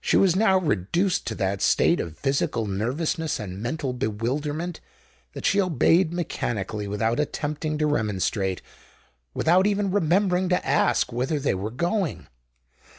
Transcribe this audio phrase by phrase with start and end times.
[0.00, 4.80] She was now reduced to that state of physical nervousness and mental bewilderment,
[5.34, 11.70] that she obeyed mechanically, without attempting to remonstrate—without even remembering to ask whither they were
[11.70, 12.26] going.